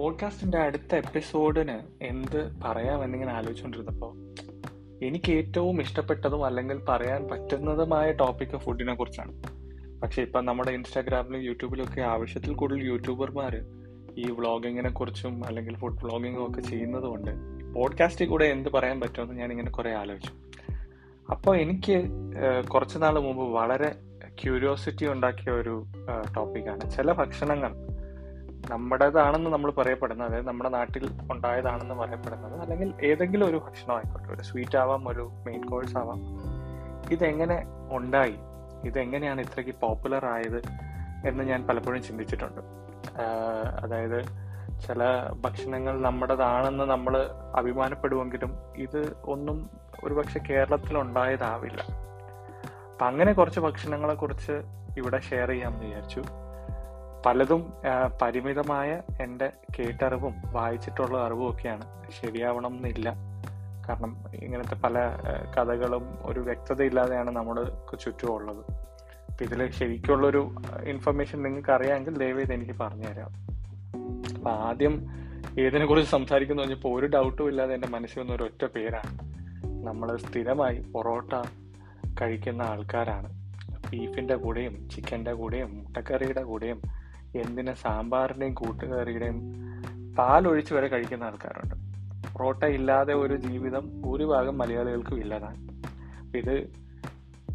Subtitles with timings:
[0.00, 4.16] പോഡ്കാസ്റ്റിന്റെ അടുത്ത എപ്പിസോഡിന് എന്ത് പറയാമെന്നിങ്ങനെ ആലോചിച്ചുകൊണ്ടിരുന്നപ്പോൾ
[5.04, 9.42] എനിക്ക് ഏറ്റവും ഇഷ്ടപ്പെട്ടതും അല്ലെങ്കിൽ പറയാൻ പറ്റുന്നതുമായ ടോപ്പിക് ഫുഡിനെ കുറിച്ചാണ്.
[10.00, 13.56] പക്ഷെ ഇപ്പം നമ്മുടെ ഇൻസ്റ്റാഗ്രാമിലും യൂട്യൂബിലും ഒക്കെ ആവശ്യത്തിൽ കൂടുതൽ യൂട്യൂബർമാർ
[14.16, 17.30] ഈ വ്ളോഗിങ്ങിനെ കുറിച്ചും അല്ലെങ്കിൽ ഫുഡ് വ്ളോഗിങ്ങും ഒക്കെ ചെയ്യുന്നത് കൊണ്ട്
[17.74, 20.32] പോഡ്കാസ്റ്റിൽ കൂടെ എന്ത് പറയാൻ പറ്റുമെന്ന് ഞാൻ ഇങ്ങനെ കുറേ ആലോചിച്ചു.
[21.30, 22.04] അപ്പോൾ എനിക്ക്
[22.68, 23.94] കുറച്ച് നാൾ മുമ്പ് വളരെ
[24.44, 25.84] ക്യൂരിയോസിറ്റി ഉണ്ടാക്കിയ ഒരു
[26.36, 27.89] ടോപ്പിക്കാണ് ചില ഭക്ഷണങ്ങൾ
[28.68, 34.76] നമ്മുടേതാണെന്ന് നമ്മൾ പറയപ്പെടുന്നത് അതായത് നമ്മുടെ നാട്ടിൽ ഉണ്ടായതാണെന്ന് പറയപ്പെടുന്നത് അല്ലെങ്കിൽ ഏതെങ്കിലും ഒരു ഭക്ഷണം ആയിക്കോട്ടെ ഒരു സ്വീറ്റ്
[34.76, 36.20] ആവാം ഒരു മെയിൻ കോഴ്സ് ആവാം.
[37.12, 38.34] ഇതെങ്ങനെ ഉണ്ടായി?
[38.84, 40.62] ഇതെങ്ങനെയാണ് ഇത്രയ്ക്ക് പോപ്പുലർ ആയത്
[41.26, 42.60] എന്ന് ഞാൻ പലപ്പോഴും ചിന്തിച്ചിട്ടുണ്ട്.
[43.80, 44.24] അതായത്
[44.86, 45.04] ചില
[45.40, 49.70] ഭക്ഷണങ്ങൾ നമ്മുടേതാണെന്ന് നമ്മൾ അഭിമാനപ്പെടുമെങ്കിലും ഇത് ഒന്നും
[50.04, 51.82] ഒരുപക്ഷെ കേരളത്തിൽ ഉണ്ടായതാവില്ല.
[52.92, 54.52] അപ്പൊ അങ്ങനെ കുറച്ച് ഭക്ഷണങ്ങളെ കുറിച്ച്
[54.96, 56.22] ഇവിടെ ഷെയർ ചെയ്യാമെന്ന് വിചാരിച്ചു.
[57.26, 57.72] പലതും
[58.22, 63.14] പരിമിതമായ എന്റെ കേട്ടറിവും വായിച്ചിട്ടുള്ള അറിവും ഒക്കെയാണ് ശരിയാവണം എന്നില്ല
[63.88, 64.98] കാരണം ഇങ്ങനത്തെ പല
[65.58, 70.54] കഥകളും ഒരു വ്യക്തതയില്ലാതെയാണ് നമ്മുടെ ചുറ്റും ഉള്ളത് അപ്പം ഇതിൽ ശരിക്കുള്ളൊരു
[70.84, 73.30] ഇൻഫർമേഷൻ നിങ്ങൾക്ക് അറിയാമെങ്കിൽ ദയവേത് എനിക്ക് പറഞ്ഞുതരാം.
[74.36, 75.06] അപ്പം ആദ്യം
[75.60, 79.18] ഏതിനെ കുറിച്ച് സംസാരിക്കുന്നു പറഞ്ഞപ്പോൾ ഒരു ഡൗട്ടും ഇല്ലാതെ എന്റെ മനസ്സിൽ വന്ന ഒരു ഒറ്റ പേരാണ്.
[79.86, 81.32] നമ്മൾ സ്ഥിരമായി പൊറോട്ട
[82.22, 83.40] കഴിക്കുന്ന ആൾക്കാരാണ്.
[83.90, 86.99] ബീഫിന്റെ കൂടെയും ചിക്കന്റെ കൂടെയും മുട്ടക്കറിയുടെ കൂടെയും
[87.36, 89.54] എന്തിന് സാമ്പാറിന്റെയും കൂട്ടുകറിയുടെയും
[90.18, 91.74] പാലൊഴിച്ച് വരെ കഴിക്കുന്ന ആൾക്കാരുണ്ട്.
[92.32, 95.68] പൊറോട്ട ഇല്ലാതെ ഒരു ജീവിതം ഭൂരിഭാഗം മലയാളികൾക്കും ഇല്ലതാണ്.
[96.36, 96.72] ഇത്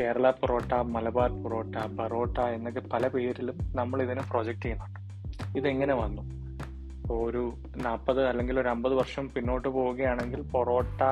[0.00, 5.00] കേരള പൊറോട്ട മലബാർ പൊറോട്ട പൊറോട്ട എന്നൊക്കെ പല പേരിലും നമ്മൾ ഇതിനെ പ്രൊജക്റ്റ് ചെയ്യുന്നുണ്ട്.
[5.58, 6.36] ഇതെങ്ങനെ വന്നു?
[7.12, 11.02] ഒരു നാൽപ്പത് അല്ലെങ്കിൽ ഒരു അമ്പത് വർഷം പിന്നോട്ട് പോവുകയാണെങ്കിൽ പൊറോട്ട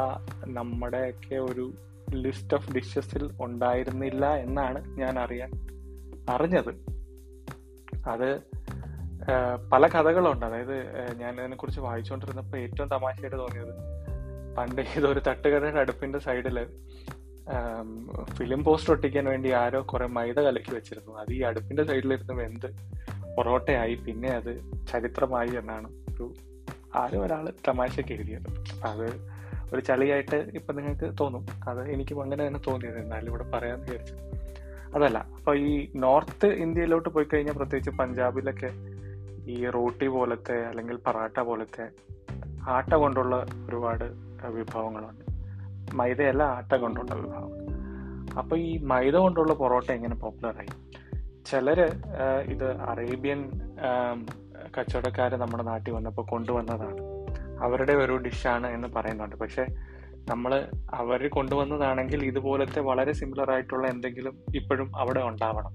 [0.47, 1.73] നമ്മുടെയൊക്കെ ഒരു
[2.15, 5.51] ലിസ്റ്റ് ഓഫ് ഡിഷസിൽ ഉണ്ടായിരുന്നില്ല എന്നാണ് ഞാൻ അറിയാൻ
[6.29, 6.94] അറിഞ്ഞത്.
[8.07, 8.43] അത്
[9.73, 10.47] പല കഥകളുണ്ട്.
[10.47, 10.77] അതായത്
[11.19, 13.75] ഞാൻ ഇതിനെ കുറിച്ച് വായിച്ചുകൊണ്ടിരുന്നപ്പോൾ ഏറ്റവും തമാശയായിട്ട് തോന്നിയത്
[14.57, 16.67] പണ്ട് ഇതൊരു തട്ടുകടയുടെ അടുപ്പിന്റെ സൈഡിൽ
[18.35, 21.19] ഫിലിം പോസ്റ്റർ ഒട്ടിക്കാൻ വേണ്ടി ആരോ കുറെ മൈദ കലക്കി വെച്ചിരുന്നു.
[21.19, 22.67] അത് ഈ അടുപ്പിന്റെ സൈഡിലിരുന്ന് വെന്ത്
[23.37, 23.95] പൊറോട്ടയായി.
[23.95, 24.53] പിന്നെ അത്
[24.93, 26.35] ചരിത്രമായി എന്നാണ് ഒരു
[26.97, 28.49] ആരോ ഒരാൾ തമാശയ്ക്ക് എഴുതിയത്.
[28.85, 29.07] അത്
[29.73, 31.47] ഒരു ചളിയായിട്ട് ഇപ്പൊ നിങ്ങൾക്ക് തോന്നും.
[31.69, 32.99] അത് എനിക്കും അങ്ങനെ തന്നെ തോന്നിയത്.
[32.99, 34.15] എന്നാലും ഇവിടെ പറയാന്ന് വിചാരിച്ചു.
[34.95, 38.71] അതല്ല അപ്പൊ ഈ നോർത്ത് ഇന്ത്യയിലോട്ട് പോയി കഴിഞ്ഞാൽ പ്രത്യേകിച്ച് പഞ്ചാബിലൊക്കെ
[39.51, 41.89] ഈ റോട്ടി പോലത്തെ അല്ലെങ്കിൽ പറാട്ട പോലത്തെ
[42.69, 44.05] ആട്ട കൊണ്ടുള്ള ഒരുപാട്
[44.49, 45.25] വിഭവങ്ങളുണ്ട്.
[45.95, 47.53] മൈദയല്ല ആട്ട കൊണ്ടുള്ള വിഭവം.
[48.39, 50.73] അപ്പൊ ഈ മൈദ കൊണ്ടുള്ള പൊറോട്ട എങ്ങനെ പോപ്പുലറായി?
[51.47, 51.87] ചിലര്
[52.53, 53.41] ഇത് അറേബ്യൻ
[54.79, 57.01] കച്ചവടക്കാര് നമ്മുടെ നാട്ടിൽ വന്നപ്പോൾ കൊണ്ടുവന്നതാണ്.
[57.63, 59.37] അവരുടെ ഒരു ഡിഷാണ് എന്ന് പറയുന്നുണ്ട്.
[59.37, 59.67] പക്ഷെ
[60.29, 65.73] നമ്മൾ അവർ കൊണ്ടുവന്നതാണെങ്കിൽ ഇതുപോലത്തെ വളരെ സിമിലർ ആയിട്ടുള്ള എന്തെങ്കിലും ഇപ്പോഴും അവിടെ ഉണ്ടാവണം.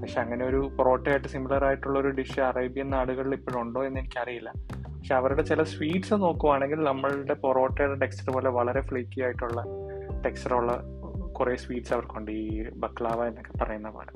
[0.00, 4.52] പക്ഷെ അങ്ങനെ ഒരു പൊറോട്ടയായിട്ട് സിമിലർ ആയിട്ടുള്ള ഒരു ഡിഷ് അറേബ്യൻ നാടുകളിൽ ഇപ്പോഴും ഉണ്ടോ എന്ന് എനിക്കറിയില്ല.
[4.96, 9.64] പക്ഷെ അവരുടെ ചില സ്വീറ്റ്സ് നോക്കുവാണെങ്കിൽ നമ്മളുടെ പൊറോട്ടയുടെ ടെക്സ്ചർ പോലെ വളരെ ഫ്ലേക്കി ആയിട്ടുള്ള
[10.22, 10.82] ടെക്സ്ചറുള്ള
[11.32, 12.30] കുറെ സ്വീറ്റ്സ് അവർക്കുണ്ട്.
[12.30, 14.12] ഈ ബക്ലാവ എന്നൊക്കെ പറയുന്ന പോലെ.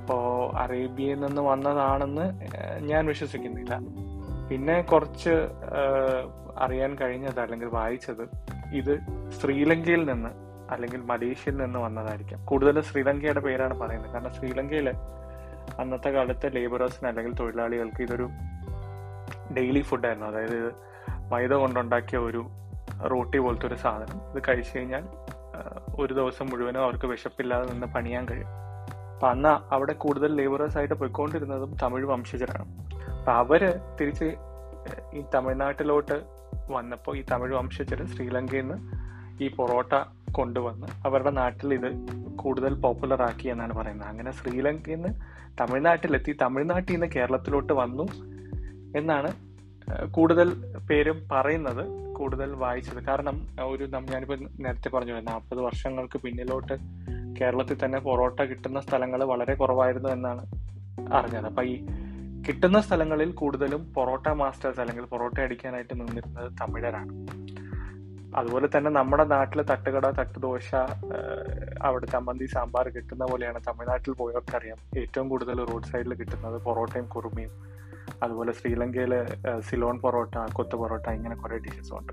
[0.00, 2.40] അപ്പോ അറേബ്യയിൽ നിന്ന് വന്നതാണെന്ന്
[2.80, 3.78] ഞാൻ വിശ്വസിക്കുന്നില്ല.
[4.50, 5.34] പിന്നെ കുറച്ച്
[6.58, 8.28] അറിയാൻ കഴിഞ്ഞത് അല്ലെങ്കിൽ വായിച്ചത്
[8.72, 8.98] ഇത്
[9.40, 10.28] ശ്രീലങ്കയിൽ നിന്ന്
[10.70, 12.44] അല്ലെങ്കിൽ മലേഷ്യയിൽ നിന്ന് വന്നതായിരിക്കാം.
[12.44, 14.12] കൂടുതൽ ശ്രീലങ്കയുടെ പേരാണ് പറയുന്നത്.
[14.12, 14.90] കാരണം ശ്രീലങ്കയിൽ
[15.78, 18.28] അന്നത്തെ കാലത്തെ ലേബറേഴ്സിന് അല്ലെങ്കിൽ തൊഴിലാളികൾക്ക് ഇതൊരു
[19.56, 20.72] ഡെയിലി ഫുഡായിരുന്നു അതായത്
[21.32, 22.46] മൈദ കൊണ്ടുണ്ടാക്കിയ ഒരു
[23.10, 24.18] റോട്ടി പോലത്തെ ഒരു സാധനം.
[24.32, 25.04] ഇത് കഴിച്ചു കഴിഞ്ഞാൽ
[25.98, 28.63] ഒരു ദിവസം മുഴുവനും അവർക്ക് വിശപ്പില്ലാതെ നിന്ന് പണിയാൻ കഴിയും.
[29.24, 32.64] അപ്പൊ അന്ന് അവിടെ കൂടുതൽ ലേബറേഴ്സ് ആയിട്ട് പോയിക്കൊണ്ടിരുന്നതും തമിഴ് വംശജരാണ്.
[33.18, 34.24] അപ്പൊ അവർ തിരിച്ച്
[35.14, 36.16] ഈ തമിഴ്നാട്ടിലോട്ട്
[36.72, 38.76] വന്നപ്പോൾ ഈ തമിഴ് വംശജര് ശ്രീലങ്കയിൽ നിന്ന്
[39.44, 39.92] ഈ പൊറോട്ട
[40.32, 41.88] കൊണ്ടുവന്ന് അവരുടെ നാട്ടിൽ ഇത്
[42.36, 44.08] കൂടുതൽ പോപ്പുലർ ആക്കി എന്നാണ് പറയുന്നത്.
[44.08, 45.12] അങ്ങനെ ശ്രീലങ്കയിൽ നിന്ന്
[45.60, 48.02] തമിഴ്നാട്ടിലെത്തി തമിഴ്നാട്ടിൽ നിന്ന് കേരളത്തിലോട്ട് വന്നു
[48.98, 49.32] എന്നാണ്
[50.10, 50.50] കൂടുതൽ
[50.90, 53.04] പേരും പറയുന്നത് കൂടുതൽ വായിച്ചത്.
[53.04, 56.74] കാരണം ഒരു ഞാനിപ്പോൾ ഞാനിപ്പോ നേരത്തെ പറഞ്ഞു നാൽപ്പത് വർഷങ്ങൾക്ക് പിന്നിലോട്ട്
[57.40, 60.42] കേരളത്തിൽ തന്നെ പൊറോട്ട കിട്ടുന്ന സ്ഥലങ്ങൾ വളരെ കുറവായിരുന്നു എന്നാണ്
[61.12, 61.46] അറിഞ്ഞത്.
[61.46, 61.76] അപ്പൊ ഈ
[62.48, 67.12] കിട്ടുന്ന സ്ഥലങ്ങളിൽ കൂടുതലും പൊറോട്ട മാസ്റ്റേഴ്സ് അല്ലെങ്കിൽ പൊറോട്ട അടിക്കാനായിട്ട് നിന്നിരുന്നത് തമിഴരാണ്.
[68.36, 70.74] അതുപോലെ തന്നെ നമ്മുടെ നാട്ടിൽ തട്ടുകട തട്ടുദോശ
[71.82, 77.52] അവിടെ ചമ്മന്തി സാമ്പാർ കിട്ടുന്ന പോലെയാണ് തമിഴ്നാട്ടിൽ പോയവർക്ക് അറിയാം ഏറ്റവും കൂടുതൽ റോഡ് സൈഡിൽ കിട്ടുന്നത് പൊറോട്ടയും കുറുമയും.
[78.22, 79.14] അതുപോലെ ശ്രീലങ്കയിൽ
[79.60, 82.12] സിലോൺ പൊറോട്ട കൊത്തു പൊറോട്ട ഇങ്ങനെ കുറേ ഡിഷസ് ഉണ്ട്.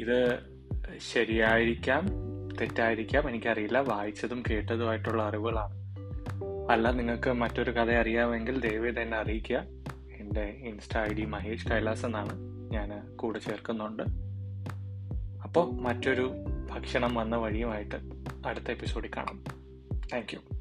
[0.00, 0.38] ഇത്
[1.14, 2.08] ശരിയായിരിക്കാം
[2.60, 3.78] തെറ്റായിരിക്കാം എനിക്കറിയില്ല.
[3.78, 5.74] വായിച്ചതും കേട്ടതുമായിട്ടുള്ള അറിവുകളാണ്.
[6.72, 9.56] അല്ല നിങ്ങൾക്ക് മറ്റൊരു കഥ അറിയാമെങ്കിൽ ദയവേത് എന്നെ അറിയിക്കുക.
[10.20, 12.38] എന്റെ insta I D Mahesh Kailas എന്നാണ്
[12.72, 14.02] ഞാൻ കൂടെ ചേർക്കുന്നുണ്ട്.
[15.42, 16.32] അപ്പോൾ മറ്റൊരു
[16.70, 17.96] ഭക്ഷണം വന്ന വഴിയുമായിട്ട്
[18.46, 19.44] അടുത്ത എപ്പിസോഡിൽ കാണാം.
[20.12, 20.59] താങ്ക്